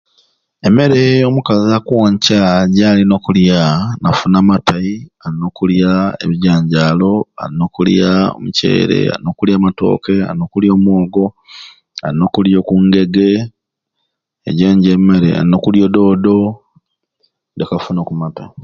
Emmere 0.67 1.03
omukazi 1.29 1.67
akwonca 1.79 2.37
jalina 2.75 3.13
okulya 3.17 3.57
afune 4.09 4.37
amatai 4.41 4.93
alina 5.23 5.45
okulya 5.49 5.91
ebijanjalo, 6.23 7.11
alina 7.41 7.63
okulya 7.67 8.09
omuceere, 8.37 8.99
alina 9.13 9.29
okulya 9.33 9.55
amatoke, 9.57 10.15
alina 10.29 10.43
okulya 10.47 10.71
omwogo, 10.75 11.25
alina 12.05 12.23
okulya 12.27 12.57
oku 12.61 12.73
ngege 12.85 13.31
ejo 14.47 14.65
nijo 14.71 14.89
emmere 14.97 15.29
alina 15.39 15.55
okulya 15.57 15.83
ododdo 15.87 16.35
leke 17.57 17.73
afune 17.77 17.99
okumatai. 18.01 18.51